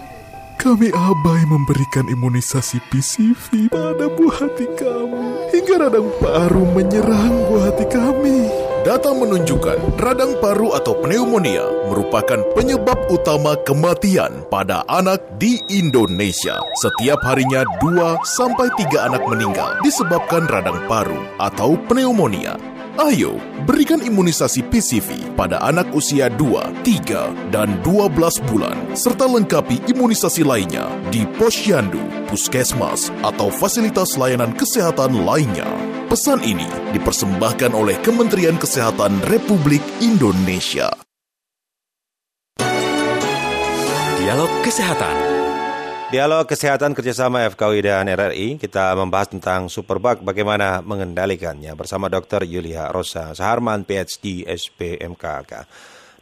Kami 0.57 0.89
abai 0.89 1.45
memberikan 1.45 2.09
imunisasi 2.09 2.81
PCV 2.89 3.69
pada 3.69 4.09
buah 4.09 4.41
hati 4.41 4.65
kami 4.73 5.53
hingga 5.53 5.85
radang 5.85 6.09
paru 6.17 6.65
menyerang 6.73 7.35
buah 7.45 7.69
hati 7.69 7.85
kami. 7.85 8.66
Data 8.87 9.11
menunjukkan 9.11 9.99
radang 9.99 10.39
paru 10.39 10.71
atau 10.71 10.95
pneumonia 11.03 11.91
merupakan 11.91 12.39
penyebab 12.55 12.95
utama 13.11 13.59
kematian 13.67 14.47
pada 14.47 14.87
anak 14.87 15.19
di 15.35 15.59
Indonesia. 15.67 16.63
Setiap 16.79 17.19
harinya 17.27 17.67
2 17.83 18.15
sampai 18.23 18.71
3 18.79 19.11
anak 19.11 19.27
meninggal 19.27 19.75
disebabkan 19.83 20.47
radang 20.47 20.79
paru 20.87 21.19
atau 21.35 21.75
pneumonia. 21.91 22.55
Ayo, 22.95 23.35
berikan 23.67 23.99
imunisasi 23.99 24.63
PCV 24.71 25.35
pada 25.35 25.59
anak 25.67 25.91
usia 25.91 26.31
2, 26.31 26.87
3, 26.87 27.51
dan 27.51 27.83
12 27.83 28.39
bulan, 28.47 28.95
serta 28.95 29.27
lengkapi 29.27 29.83
imunisasi 29.91 30.47
lainnya 30.47 30.87
di 31.11 31.27
posyandu, 31.35 31.99
puskesmas, 32.31 33.11
atau 33.19 33.51
fasilitas 33.51 34.15
layanan 34.15 34.55
kesehatan 34.55 35.27
lainnya. 35.27 35.96
Pesan 36.07 36.39
ini 36.39 36.63
dipersembahkan 36.95 37.75
oleh 37.75 37.99
Kementerian 37.99 38.55
Kesehatan 38.55 39.27
Republik 39.27 39.83
Indonesia. 39.99 40.87
Dialog 44.15 44.47
Kesehatan. 44.63 45.15
Dialog 46.07 46.47
Kesehatan 46.47 46.95
kerjasama 46.95 47.43
FKUI 47.51 47.83
dan 47.83 48.07
RRI, 48.07 48.55
kita 48.55 48.95
membahas 48.95 49.35
tentang 49.35 49.67
Superbug, 49.67 50.23
bagaimana 50.23 50.79
mengendalikannya 50.79 51.75
bersama 51.75 52.07
Dr. 52.07 52.47
Yulia 52.47 52.87
Rosa 52.87 53.35
Saharman, 53.35 53.83
PhD, 53.83 54.47
SPMKK. 54.47 55.67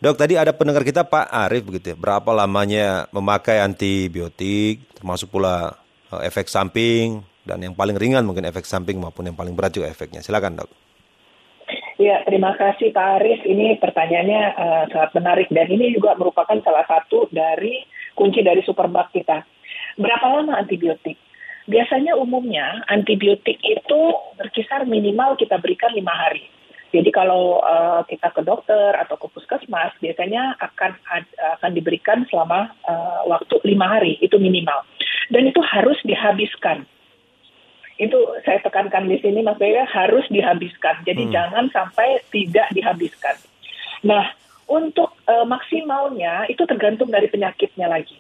Dok, 0.02 0.18
tadi 0.18 0.34
ada 0.34 0.50
pendengar 0.58 0.82
kita 0.82 1.06
Pak 1.06 1.30
Arif 1.30 1.62
begitu 1.62 1.94
ya, 1.94 1.98
berapa 2.02 2.34
lamanya 2.34 3.06
memakai 3.14 3.62
antibiotik, 3.62 4.82
termasuk 4.98 5.30
pula 5.30 5.78
eh, 6.10 6.26
efek 6.26 6.50
samping, 6.50 7.22
dan 7.46 7.62
yang 7.62 7.78
paling 7.78 7.96
ringan 7.96 8.26
mungkin 8.26 8.44
efek 8.50 8.66
samping 8.66 8.98
maupun 8.98 9.30
yang 9.30 9.38
paling 9.38 9.54
berat 9.54 9.72
juga 9.78 9.88
efeknya. 9.88 10.26
Silakan 10.26 10.60
dok. 10.60 10.70
Ya, 11.96 12.20
terima 12.28 12.52
kasih 12.60 12.92
Pak 12.92 13.24
Aris. 13.24 13.42
Ini 13.48 13.80
pertanyaannya 13.80 14.42
uh, 14.60 14.84
sangat 14.92 15.12
menarik 15.16 15.48
dan 15.48 15.72
ini 15.72 15.96
juga 15.96 16.12
merupakan 16.20 16.60
salah 16.60 16.84
satu 16.84 17.32
dari 17.32 17.88
kunci 18.12 18.44
dari 18.44 18.60
superbug 18.68 19.16
kita. 19.16 19.48
Berapa 19.96 20.28
lama 20.28 20.60
antibiotik? 20.60 21.16
Biasanya 21.66 22.20
umumnya 22.20 22.84
antibiotik 22.92 23.58
itu 23.64 24.02
berkisar 24.36 24.84
minimal 24.84 25.40
kita 25.40 25.56
berikan 25.64 25.96
lima 25.96 26.12
hari. 26.12 26.44
Jadi 26.92 27.10
kalau 27.16 27.64
uh, 27.64 28.04
kita 28.06 28.28
ke 28.32 28.44
dokter 28.44 28.92
atau 29.00 29.16
ke 29.16 29.28
puskesmas, 29.32 29.96
biasanya 30.04 30.60
akan 30.60 31.00
akan 31.60 31.72
diberikan 31.72 32.28
selama 32.28 32.76
uh, 32.86 33.24
waktu 33.32 33.56
lima 33.64 33.88
hari 33.88 34.20
itu 34.20 34.36
minimal. 34.36 34.84
Dan 35.32 35.48
itu 35.48 35.64
harus 35.64 35.98
dihabiskan 36.04 36.86
itu 37.96 38.20
saya 38.44 38.60
tekankan 38.60 39.08
di 39.08 39.16
sini 39.24 39.40
Mas 39.40 39.56
Bega 39.56 39.88
harus 39.88 40.28
dihabiskan. 40.28 41.08
Jadi 41.08 41.28
hmm. 41.28 41.32
jangan 41.32 41.66
sampai 41.72 42.20
tidak 42.28 42.68
dihabiskan. 42.76 43.40
Nah, 44.04 44.36
untuk 44.68 45.16
uh, 45.30 45.48
maksimalnya 45.48 46.50
itu 46.52 46.68
tergantung 46.68 47.08
dari 47.08 47.32
penyakitnya 47.32 47.88
lagi. 47.88 48.20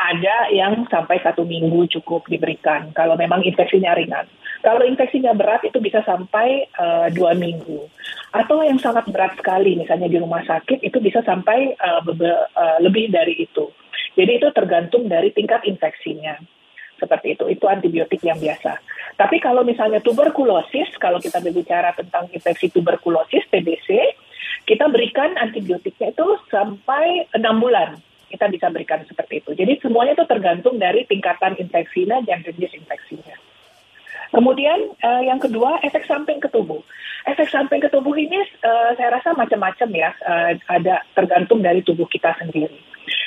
Ada 0.00 0.48
yang 0.54 0.88
sampai 0.88 1.20
satu 1.20 1.44
minggu 1.44 1.84
cukup 2.00 2.24
diberikan 2.30 2.88
kalau 2.96 3.18
memang 3.20 3.44
infeksinya 3.44 3.92
ringan. 3.92 4.24
Kalau 4.64 4.84
infeksinya 4.84 5.36
berat 5.36 5.66
itu 5.66 5.76
bisa 5.82 6.00
sampai 6.06 6.70
uh, 6.78 7.08
dua 7.12 7.36
minggu. 7.36 7.90
Atau 8.30 8.62
yang 8.62 8.78
sangat 8.78 9.10
berat 9.10 9.34
sekali, 9.36 9.74
misalnya 9.74 10.06
di 10.06 10.16
rumah 10.16 10.40
sakit 10.46 10.86
itu 10.86 11.02
bisa 11.02 11.20
sampai 11.26 11.74
uh, 11.76 12.00
uh, 12.00 12.78
lebih 12.80 13.10
dari 13.10 13.42
itu. 13.42 13.68
Jadi 14.14 14.40
itu 14.40 14.48
tergantung 14.54 15.10
dari 15.10 15.34
tingkat 15.34 15.66
infeksinya 15.66 16.59
seperti 17.00 17.34
itu. 17.34 17.48
Itu 17.48 17.64
antibiotik 17.66 18.20
yang 18.20 18.36
biasa. 18.36 18.76
Tapi 19.16 19.40
kalau 19.40 19.64
misalnya 19.64 20.04
tuberkulosis, 20.04 20.92
kalau 21.00 21.16
kita 21.16 21.40
berbicara 21.40 21.96
tentang 21.96 22.28
infeksi 22.30 22.68
tuberkulosis 22.68 23.48
TBC, 23.48 23.88
kita 24.68 24.86
berikan 24.92 25.34
antibiotiknya 25.40 26.12
itu 26.12 26.26
sampai 26.52 27.26
enam 27.34 27.58
bulan. 27.58 27.96
Kita 28.30 28.46
bisa 28.46 28.70
berikan 28.70 29.02
seperti 29.08 29.42
itu. 29.42 29.50
Jadi 29.58 29.82
semuanya 29.82 30.14
itu 30.14 30.24
tergantung 30.28 30.78
dari 30.78 31.02
tingkatan 31.08 31.58
infeksinya 31.58 32.22
dan 32.22 32.46
jenis 32.46 32.78
infeksinya. 32.78 33.34
Kemudian 34.30 34.94
uh, 35.02 35.22
yang 35.26 35.42
kedua 35.42 35.82
efek 35.82 36.06
samping 36.06 36.38
ke 36.38 36.46
tubuh. 36.46 36.78
Efek 37.26 37.50
samping 37.50 37.82
ke 37.82 37.90
tubuh 37.90 38.14
ini 38.14 38.38
uh, 38.62 38.94
saya 38.94 39.18
rasa 39.18 39.34
macam-macam 39.34 39.88
ya, 39.90 40.14
uh, 40.22 40.54
ada 40.70 41.02
tergantung 41.18 41.58
dari 41.58 41.82
tubuh 41.82 42.06
kita 42.06 42.38
sendiri. 42.38 42.78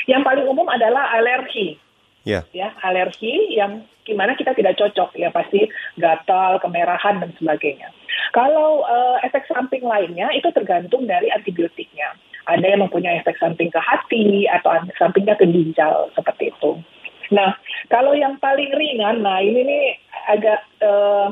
Yang 0.08 0.24
paling 0.24 0.46
umum 0.48 0.68
adalah 0.72 1.12
alergi 1.12 1.76
yeah. 2.24 2.44
ya 2.56 2.72
alergi 2.84 3.56
yang 3.56 3.84
gimana 4.04 4.36
kita 4.36 4.52
tidak 4.52 4.76
cocok 4.76 5.16
ya 5.16 5.32
pasti 5.32 5.68
gatal, 5.96 6.60
kemerahan 6.60 7.24
dan 7.24 7.32
sebagainya. 7.40 7.90
Kalau 8.36 8.84
uh, 8.84 9.18
efek 9.24 9.48
samping 9.48 9.84
lainnya 9.86 10.28
itu 10.36 10.52
tergantung 10.52 11.08
dari 11.08 11.32
antibiotiknya. 11.32 12.16
Ada 12.44 12.76
yang 12.76 12.84
mempunyai 12.84 13.24
efek 13.24 13.40
samping 13.40 13.72
ke 13.72 13.80
hati 13.80 14.52
atau 14.52 14.76
efek 14.76 15.00
sampingnya 15.00 15.40
ke 15.40 15.48
ginjal 15.48 16.12
seperti 16.12 16.52
itu. 16.52 16.84
Nah, 17.32 17.56
kalau 17.88 18.12
yang 18.12 18.36
paling 18.44 18.68
ringan, 18.76 19.24
nah 19.24 19.40
ini 19.40 19.64
nih 19.64 19.84
agak 20.28 20.60
uh, 20.84 21.32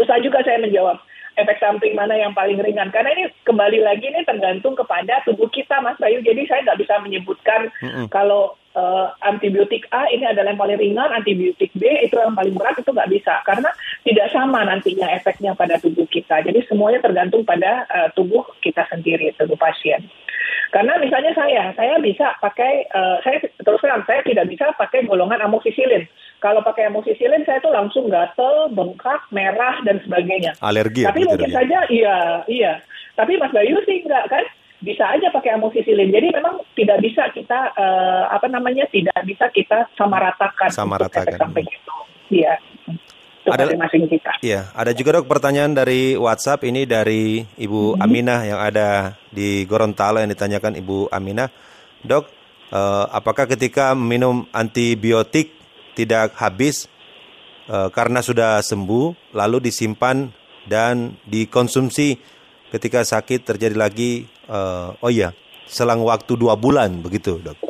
susah 0.00 0.16
juga 0.24 0.40
saya 0.40 0.64
menjawab 0.64 0.96
efek 1.36 1.60
samping 1.60 1.92
mana 1.92 2.16
yang 2.16 2.32
paling 2.32 2.56
ringan. 2.56 2.88
Karena 2.88 3.12
ini 3.12 3.24
kembali 3.44 3.84
lagi 3.84 4.08
ini 4.08 4.24
tergantung 4.24 4.72
kepada 4.72 5.20
tubuh 5.28 5.48
kita, 5.52 5.84
Mas 5.84 6.00
Bayu. 6.00 6.24
Jadi 6.24 6.48
saya 6.48 6.64
nggak 6.64 6.80
bisa 6.80 6.94
menyebutkan 7.04 7.68
mm 7.84 7.90
-hmm. 7.92 8.06
kalau 8.08 8.56
uh, 8.76 9.12
antibiotik 9.24 9.88
A 9.92 10.08
ini 10.12 10.24
adalah 10.28 10.52
yang 10.52 10.60
paling 10.60 10.78
ringan, 10.80 11.10
antibiotik 11.12 11.72
B 11.76 11.84
itu 12.04 12.16
yang 12.16 12.36
paling 12.36 12.54
berat 12.56 12.76
itu 12.80 12.90
nggak 12.90 13.10
bisa 13.12 13.40
karena 13.44 13.70
tidak 14.02 14.26
sama 14.32 14.64
nantinya 14.64 15.08
efeknya 15.12 15.52
pada 15.54 15.78
tubuh 15.78 16.04
kita. 16.08 16.42
Jadi 16.42 16.64
semuanya 16.66 17.00
tergantung 17.04 17.44
pada 17.44 17.84
uh, 17.88 18.08
tubuh 18.16 18.44
kita 18.64 18.84
sendiri, 18.88 19.32
tubuh 19.36 19.56
pasien. 19.56 20.04
Karena 20.72 20.96
misalnya 20.96 21.36
saya, 21.36 21.68
saya 21.76 22.00
bisa 22.00 22.32
pakai, 22.40 22.88
uh, 22.88 23.20
saya 23.20 23.44
terus 23.44 23.80
terang 23.84 24.08
saya 24.08 24.24
tidak 24.24 24.48
bisa 24.48 24.72
pakai 24.80 25.04
golongan 25.04 25.44
amoksisilin. 25.44 26.08
Kalau 26.40 26.64
pakai 26.64 26.88
amoksisilin 26.88 27.44
saya 27.44 27.60
tuh 27.60 27.76
langsung 27.76 28.08
gatel, 28.08 28.72
bengkak, 28.72 29.20
merah 29.30 29.84
dan 29.84 30.00
sebagainya. 30.00 30.56
Alergi. 30.64 31.04
Tapi 31.04 31.22
ya, 31.22 31.28
mungkin 31.28 31.50
ya? 31.52 31.56
saja, 31.60 31.78
iya, 31.92 32.16
iya. 32.48 32.72
Tapi 33.12 33.36
Mas 33.36 33.52
Bayu 33.52 33.76
sih 33.84 34.00
enggak 34.00 34.32
kan? 34.32 34.44
Bisa 34.82 35.06
aja 35.06 35.30
pakai 35.30 35.54
amoksisilin. 35.56 36.10
Jadi 36.10 36.28
memang 36.34 36.58
tidak 36.74 36.98
bisa 37.00 37.30
kita 37.30 37.72
uh, 37.78 38.28
apa 38.34 38.50
namanya 38.50 38.84
tidak 38.90 39.16
bisa 39.22 39.46
kita 39.54 39.86
samaratakan 39.94 40.68
samaratakan. 40.74 41.38
sampai 41.38 41.62
itu. 41.62 41.96
Iya. 42.34 42.58
Ada 43.42 43.74
masing 43.74 44.06
kita. 44.06 44.38
Iya, 44.38 44.70
ada 44.70 44.94
juga 44.94 45.18
dok 45.18 45.26
pertanyaan 45.26 45.74
dari 45.74 46.14
WhatsApp 46.14 46.62
ini 46.62 46.86
dari 46.86 47.42
Ibu 47.42 47.98
hmm. 47.98 48.02
Aminah 48.02 48.40
yang 48.46 48.60
ada 48.62 49.18
di 49.34 49.66
Gorontalo 49.66 50.22
yang 50.22 50.30
ditanyakan 50.30 50.78
Ibu 50.78 51.10
Aminah, 51.10 51.50
dok, 52.06 52.30
uh, 52.70 53.10
apakah 53.10 53.50
ketika 53.50 53.98
minum 53.98 54.46
antibiotik 54.54 55.58
tidak 55.98 56.38
habis 56.38 56.86
uh, 57.66 57.90
karena 57.90 58.22
sudah 58.22 58.62
sembuh 58.62 59.34
lalu 59.34 59.58
disimpan 59.58 60.30
dan 60.70 61.18
dikonsumsi 61.26 62.22
ketika 62.72 63.04
sakit 63.04 63.44
terjadi 63.44 63.76
lagi 63.76 64.24
uh, 64.48 64.96
oh 65.04 65.12
iya 65.12 65.36
selang 65.68 66.00
waktu 66.00 66.32
dua 66.40 66.56
bulan 66.56 67.04
begitu 67.04 67.36
dok 67.36 67.60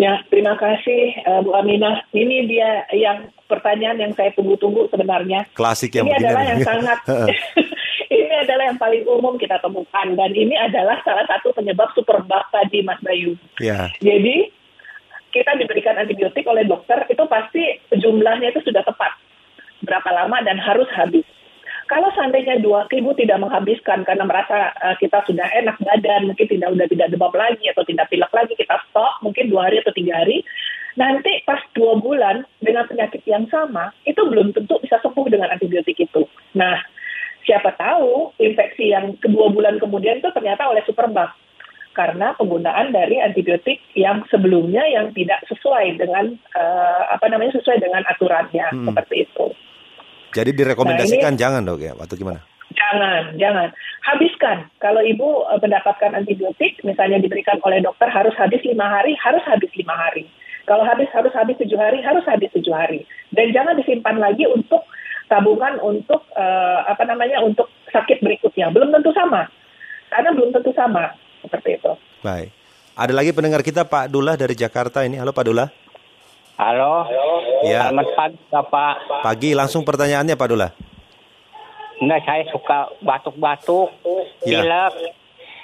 Ya, 0.00 0.16
terima 0.32 0.56
kasih 0.56 1.12
uh, 1.28 1.44
Bu 1.44 1.52
Aminah. 1.52 2.00
Ini 2.16 2.48
dia 2.48 2.88
yang 2.96 3.28
pertanyaan 3.44 4.00
yang 4.00 4.12
saya 4.16 4.32
tunggu-tunggu 4.32 4.88
sebenarnya. 4.88 5.44
Klasik 5.52 5.92
yang 5.92 6.08
ini 6.08 6.16
adalah 6.16 6.44
yang 6.48 6.64
sangat 6.64 6.98
ini 8.16 8.34
adalah 8.40 8.64
yang 8.72 8.80
paling 8.80 9.04
umum 9.04 9.36
kita 9.36 9.60
temukan 9.60 10.06
dan 10.16 10.30
ini 10.32 10.56
adalah 10.56 11.04
salah 11.04 11.28
satu 11.28 11.52
penyebab 11.52 11.92
superbug 11.92 12.48
tadi 12.48 12.80
Mas 12.80 12.96
Bayu. 13.04 13.36
Ya. 13.60 13.92
Jadi 14.00 14.48
kita 15.36 15.60
diberikan 15.60 16.00
antibiotik 16.00 16.48
oleh 16.48 16.64
dokter 16.64 17.04
itu 17.12 17.24
pasti 17.28 17.62
jumlahnya 17.92 18.56
itu 18.56 18.64
sudah 18.64 18.80
tepat 18.80 19.20
berapa 19.84 20.10
lama 20.16 20.40
dan 20.40 20.56
harus 20.56 20.88
habis. 20.96 21.28
Kalau 21.90 22.06
seandainya 22.14 22.62
dua 22.62 22.86
ibu 22.86 23.10
tidak 23.18 23.42
menghabiskan 23.42 24.06
karena 24.06 24.22
merasa 24.22 24.70
uh, 24.78 24.94
kita 25.02 25.26
sudah 25.26 25.42
enak 25.58 25.74
badan, 25.82 26.30
mungkin 26.30 26.46
tidak 26.46 26.70
udah 26.70 26.86
tidak 26.86 27.10
demam 27.10 27.34
lagi 27.34 27.66
atau 27.66 27.82
tidak 27.82 28.06
pilek 28.06 28.30
lagi, 28.30 28.54
kita 28.54 28.78
stop 28.86 29.18
mungkin 29.26 29.50
dua 29.50 29.66
hari 29.66 29.82
atau 29.82 29.90
tiga 29.90 30.22
hari. 30.22 30.46
Nanti 30.94 31.42
pas 31.42 31.58
dua 31.74 31.98
bulan 31.98 32.46
dengan 32.62 32.86
penyakit 32.86 33.26
yang 33.26 33.50
sama, 33.50 33.90
itu 34.06 34.22
belum 34.22 34.54
tentu 34.54 34.78
bisa 34.78 35.02
sembuh 35.02 35.26
dengan 35.34 35.50
antibiotik 35.50 35.98
itu. 35.98 36.30
Nah, 36.54 36.78
siapa 37.42 37.74
tahu 37.74 38.38
infeksi 38.38 38.94
yang 38.94 39.18
kedua 39.18 39.50
bulan 39.50 39.82
kemudian 39.82 40.22
itu 40.22 40.30
ternyata 40.30 40.70
oleh 40.70 40.86
superbug 40.86 41.34
karena 41.90 42.38
penggunaan 42.38 42.94
dari 42.94 43.18
antibiotik 43.18 43.82
yang 43.98 44.22
sebelumnya 44.30 44.86
yang 44.86 45.10
tidak 45.10 45.42
sesuai 45.50 45.98
dengan 45.98 46.38
uh, 46.54 47.02
apa 47.10 47.26
namanya 47.26 47.58
sesuai 47.58 47.82
dengan 47.82 48.06
aturannya 48.06 48.66
hmm. 48.70 48.86
seperti 48.86 49.26
itu. 49.26 49.46
Jadi 50.30 50.50
direkomendasikan 50.54 51.34
nah, 51.34 51.36
ini, 51.36 51.42
jangan 51.42 51.60
dok 51.66 51.80
ya, 51.82 51.92
atau 51.98 52.14
gimana? 52.14 52.40
Jangan, 52.70 53.34
jangan. 53.34 53.68
Habiskan. 54.06 54.58
Kalau 54.78 55.02
ibu 55.02 55.42
uh, 55.46 55.58
mendapatkan 55.58 56.14
antibiotik, 56.14 56.78
misalnya 56.86 57.18
diberikan 57.18 57.58
oleh 57.66 57.82
dokter 57.82 58.06
harus 58.06 58.32
habis 58.38 58.62
lima 58.62 58.86
hari, 58.86 59.18
harus 59.18 59.42
habis 59.44 59.70
lima 59.74 59.94
hari. 59.94 60.30
Kalau 60.70 60.86
habis 60.86 61.10
harus 61.10 61.34
habis 61.34 61.58
tujuh 61.58 61.74
hari, 61.74 61.98
harus 62.00 62.22
habis 62.30 62.46
tujuh 62.54 62.70
hari. 62.70 63.02
Dan 63.34 63.50
jangan 63.50 63.74
disimpan 63.74 64.22
lagi 64.22 64.46
untuk 64.46 64.86
tabungan 65.26 65.82
untuk 65.82 66.22
uh, 66.38 66.86
apa 66.86 67.02
namanya 67.06 67.42
untuk 67.42 67.66
sakit 67.90 68.22
berikutnya. 68.22 68.70
Belum 68.70 68.94
tentu 68.94 69.10
sama, 69.10 69.50
karena 70.14 70.30
belum 70.30 70.54
tentu 70.54 70.70
sama 70.78 71.10
seperti 71.42 71.78
itu. 71.82 71.92
Baik. 72.22 72.54
Ada 72.94 73.12
lagi 73.16 73.30
pendengar 73.34 73.62
kita 73.66 73.82
Pak 73.86 74.12
Dullah 74.12 74.38
dari 74.38 74.54
Jakarta 74.54 75.02
ini. 75.02 75.18
Halo 75.18 75.34
Pak 75.34 75.46
Dullah. 75.46 75.89
Halo. 76.60 77.08
Ya. 77.64 77.88
Selamat 77.88 78.08
pagi 78.12 78.36
Bapak. 78.52 78.94
Pagi 79.24 79.50
langsung 79.56 79.80
pertanyaannya 79.80 80.36
Pak 80.36 80.48
Dullah. 80.52 80.68
Enggak, 82.04 82.20
saya 82.28 82.44
suka 82.52 82.92
batuk-batuk, 83.00 83.88
ya. 84.44 84.60
pilek. 84.60 84.92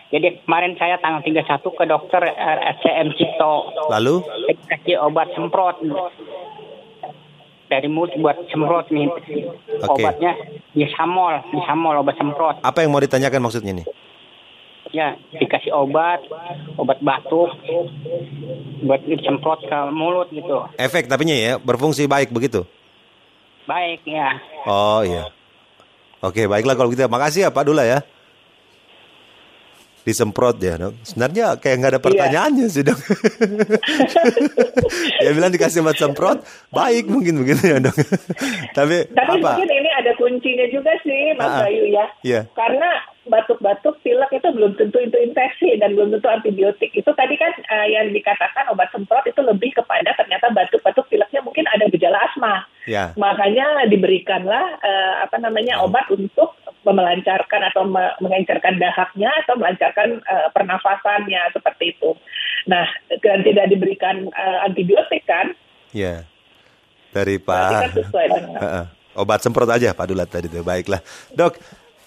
Jadi 0.09 0.41
kemarin 0.49 0.73
saya 0.81 0.97
tanggal 1.05 1.21
31 1.21 1.45
ke 1.61 1.85
dokter 1.85 2.23
RSCM 2.33 3.13
Cipto. 3.13 3.77
Lalu? 3.93 4.25
Kasih 4.73 4.97
obat 5.05 5.29
semprot. 5.37 5.77
Dari 7.69 7.89
mulut 7.93 8.17
buat 8.17 8.41
semprot 8.49 8.89
nih. 8.89 9.13
Okay. 9.13 9.85
Obatnya 9.85 10.33
disamol, 10.73 11.45
disamol 11.53 12.01
obat 12.01 12.17
semprot. 12.17 12.57
Apa 12.65 12.81
yang 12.81 12.97
mau 12.97 13.05
ditanyakan 13.05 13.45
maksudnya 13.45 13.85
nih? 13.85 13.87
Ya, 14.97 15.13
dikasih 15.37 15.77
obat, 15.77 16.25
obat 16.81 16.97
batuk, 17.05 17.53
buat 18.81 19.05
disemprot 19.05 19.61
ke 19.69 19.79
mulut 19.93 20.33
gitu. 20.33 20.65
Efek 20.81 21.05
tapi 21.05 21.29
ya, 21.29 21.61
berfungsi 21.61 22.09
baik 22.09 22.33
begitu? 22.33 22.65
Baik 23.69 24.01
ya. 24.09 24.41
Oh 24.65 25.05
iya. 25.05 25.29
Oke, 26.25 26.49
baiklah 26.49 26.81
kalau 26.81 26.89
gitu. 26.89 27.05
Makasih 27.13 27.45
ya 27.45 27.51
Pak 27.53 27.69
Dula 27.69 27.85
ya. 27.85 28.01
Disemprot 30.07 30.55
ya 30.63 30.79
dong. 30.79 30.95
Sebenarnya 31.03 31.59
kayak 31.59 31.83
nggak 31.83 31.91
ada 31.91 31.99
iya. 31.99 32.07
pertanyaannya 32.07 32.67
iya. 32.71 32.75
sih 32.79 32.85
dong. 32.87 33.01
ya 35.27 35.31
bilang 35.35 35.51
dikasih 35.51 35.83
obat 35.83 35.99
semprot, 35.99 36.47
baik 36.71 37.11
mungkin 37.11 37.43
begitu 37.43 37.75
ya 37.75 37.83
dong. 37.83 37.99
Tapi, 38.79 39.11
Tapi 39.11 39.43
apa? 39.43 39.59
mungkin 39.59 39.67
ini 39.67 39.91
ada 39.99 40.15
kuncinya 40.15 40.67
juga 40.71 40.95
sih 41.03 41.35
Mas 41.35 41.51
uh 41.51 41.67
Bayu 41.67 41.91
ya. 41.91 42.07
Iya. 42.23 42.41
Karena 42.55 42.87
batuk-batuk, 43.27 43.99
pilek 44.07 44.31
itu 44.31 44.49
belum 44.55 44.79
tentu 44.79 45.03
itu 45.03 45.19
infeksi 45.19 45.75
dan 45.83 45.99
belum 45.99 46.15
tentu 46.15 46.31
antibiotik. 46.31 46.95
Itu 46.95 47.11
tadi 47.19 47.35
kan 47.35 47.51
uh, 47.67 47.87
yang 47.91 48.15
dikatakan 48.15 48.71
obat 48.71 48.95
semprot 48.95 49.27
itu 49.27 49.43
lebih 49.43 49.75
kepada 49.75 50.15
ternyata 50.15 50.55
batuk-batuk 50.55 51.11
pileknya 51.11 51.43
mungkin 51.43 51.67
ada 51.67 51.91
gejala 51.91 52.23
asma. 52.31 52.63
Ya. 52.87 53.11
Makanya 53.19 53.91
diberikanlah 53.91 54.79
uh, 54.79 55.15
apa 55.27 55.43
namanya 55.43 55.83
obat 55.83 56.07
untuk 56.15 56.55
melancarkan 56.93 57.63
atau 57.73 57.83
mengencarkan 58.23 58.79
dahaknya 58.79 59.31
atau 59.47 59.55
melancarkan 59.59 60.23
uh, 60.23 60.49
pernafasannya 60.55 61.43
seperti 61.51 61.97
itu. 61.97 62.15
Nah, 62.71 62.87
dan 63.23 63.43
tidak 63.47 63.67
diberikan 63.71 64.31
uh, 64.31 64.67
antibiotik 64.67 65.23
kan? 65.27 65.55
Ya. 65.91 66.27
Dari 67.11 67.41
Pak. 67.41 67.91
Kan 68.13 68.87
obat 69.23 69.41
semprot 69.41 69.71
aja 69.73 69.97
Pak 69.97 70.07
Dulat 70.13 70.29
tadi 70.29 70.47
itu. 70.47 70.61
Baiklah. 70.61 71.01
Dok, 71.33 71.57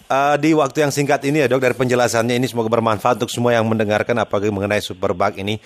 uh, 0.10 0.36
di 0.36 0.52
waktu 0.58 0.84
yang 0.84 0.92
singkat 0.92 1.22
ini 1.24 1.46
ya 1.46 1.48
dok 1.48 1.62
dari 1.62 1.76
penjelasannya 1.78 2.36
ini 2.36 2.50
semoga 2.50 2.68
bermanfaat 2.68 3.22
untuk 3.22 3.32
semua 3.32 3.54
yang 3.54 3.64
mendengarkan 3.70 4.18
apalagi 4.18 4.50
mengenai 4.50 4.82
superbug 4.82 5.38
ini 5.38 5.62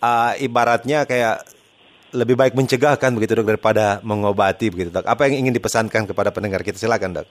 uh, 0.00 0.32
ibaratnya 0.40 1.04
kayak 1.04 1.44
lebih 2.12 2.36
baik 2.36 2.52
mencegah 2.52 2.96
kan 3.00 3.12
begitu 3.16 3.36
dok 3.36 3.56
daripada 3.56 4.00
mengobati 4.04 4.68
begitu 4.72 4.92
dok 4.92 5.08
apa 5.08 5.28
yang 5.28 5.46
ingin 5.46 5.54
dipesankan 5.56 6.08
kepada 6.08 6.32
pendengar 6.32 6.64
kita 6.64 6.80
silakan 6.80 7.22
dok 7.22 7.28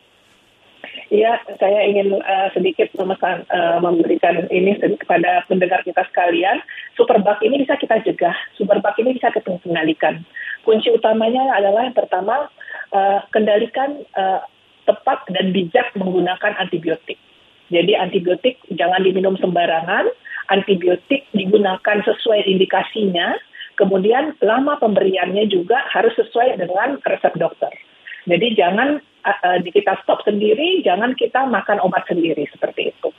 Iya, 1.12 1.44
saya 1.60 1.92
ingin 1.92 2.24
uh, 2.24 2.48
sedikit 2.56 2.88
memesan, 2.96 3.44
uh, 3.52 3.84
memberikan 3.84 4.48
ini 4.48 4.80
kepada 4.80 5.44
pendengar 5.52 5.84
kita 5.84 6.08
sekalian. 6.08 6.64
Superbug 6.96 7.36
ini 7.44 7.68
bisa 7.68 7.76
kita 7.76 8.00
cegah, 8.00 8.32
superbug 8.56 8.96
ini 8.96 9.20
bisa 9.20 9.28
kita 9.28 9.60
kendalikan. 9.60 10.24
Kunci 10.64 10.88
utamanya 10.88 11.52
adalah 11.60 11.84
yang 11.84 12.00
pertama, 12.00 12.48
uh, 12.96 13.20
kendalikan 13.36 14.08
uh, 14.16 14.40
tepat 14.88 15.28
dan 15.36 15.52
bijak 15.52 15.92
menggunakan 16.00 16.56
antibiotik. 16.56 17.20
Jadi 17.68 17.92
antibiotik 17.92 18.64
jangan 18.72 19.04
diminum 19.04 19.36
sembarangan, 19.36 20.08
antibiotik 20.48 21.28
digunakan 21.36 21.98
sesuai 22.08 22.48
indikasinya, 22.48 23.36
kemudian 23.76 24.40
lama 24.40 24.80
pemberiannya 24.80 25.44
juga 25.52 25.84
harus 25.92 26.16
sesuai 26.16 26.56
dengan 26.56 27.04
resep 27.04 27.36
dokter. 27.36 27.91
Jadi 28.30 28.54
jangan 28.54 29.02
uh, 29.26 29.58
kita 29.62 29.98
stop 30.06 30.22
sendiri, 30.26 30.82
jangan 30.86 31.18
kita 31.18 31.46
makan 31.50 31.82
obat 31.82 32.06
sendiri 32.06 32.46
seperti 32.50 32.94
itu. 32.94 33.10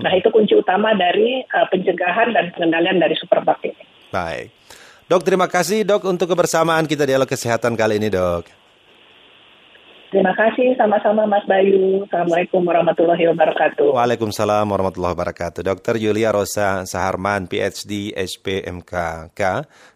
Nah 0.00 0.12
itu 0.16 0.28
kunci 0.32 0.56
utama 0.56 0.96
dari 0.96 1.44
uh, 1.44 1.66
pencegahan 1.68 2.32
dan 2.32 2.52
pengendalian 2.56 3.00
dari 3.00 3.12
superbug 3.16 3.60
ini. 3.64 3.84
Baik. 4.12 4.52
Dok, 5.08 5.22
terima 5.24 5.44
kasih 5.44 5.84
dok 5.84 6.08
untuk 6.08 6.32
kebersamaan 6.32 6.88
kita 6.88 7.04
dialog 7.04 7.28
kesehatan 7.28 7.76
kali 7.76 8.00
ini 8.00 8.08
dok. 8.08 8.62
Terima 10.12 10.36
kasih 10.36 10.76
sama-sama 10.76 11.24
Mas 11.24 11.40
Bayu. 11.48 12.04
Assalamualaikum 12.04 12.60
warahmatullahi 12.60 13.32
wabarakatuh. 13.32 13.96
Waalaikumsalam 13.96 14.68
warahmatullahi 14.68 15.16
wabarakatuh. 15.16 15.64
Dr. 15.64 15.96
Yulia 15.96 16.28
Rosa 16.28 16.84
Saharman, 16.84 17.48
PhD, 17.48 18.12
SPMKK 18.12 19.40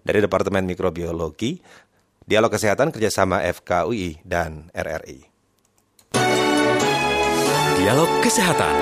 dari 0.01 0.19
Departemen 0.25 0.65
Mikrobiologi, 0.65 1.61
Dialog 2.27 2.51
Kesehatan 2.51 2.91
kerjasama 2.91 3.39
FKUI 3.39 4.19
dan 4.27 4.67
RRI. 4.75 5.31
Dialog 7.79 8.11
Kesehatan. 8.19 8.75